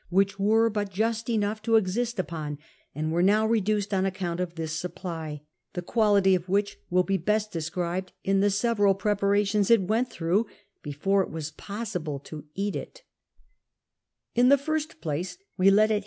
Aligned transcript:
which 0.09 0.39
were 0.39 0.67
but 0.67 0.89
just 0.89 1.29
enough 1.29 1.61
to 1.61 1.75
exist 1.75 2.17
upon, 2.17 2.57
and 2.95 3.11
were 3.11 3.21
now 3.21 3.45
reduced 3.45 3.93
on 3.93 4.03
account 4.03 4.39
of 4.39 4.55
this 4.55 4.75
siijiply; 4.81 5.41
the 5.73 5.83
(quality 5.83 6.33
of 6.33 6.47
\rhich 6.49 6.77
will 6.89 7.03
be 7.03 7.17
best 7.17 7.51
described 7.51 8.11
in 8.23 8.39
the 8.39 8.49
several 8.49 8.95
preparations 8.95 9.69
it 9.69 9.83
went 9.83 10.09
thinugh 10.09 10.45
before 10.81 11.21
it 11.21 11.29
was 11.29 11.51
possible 11.51 12.17
to 12.17 12.45
eat 12.55 12.75
it. 12.75 13.03
X 14.35 14.43
THE 14.43 14.43
SEA 14.43 14.47
HORSE 14.47 14.47
141 14.47 14.47
In 14.47 14.49
the 14.49 14.57
first 14.57 15.01
place, 15.01 15.37
we 15.55 15.69
let 15.69 15.91
it 15.91 15.97
h. 15.97 15.99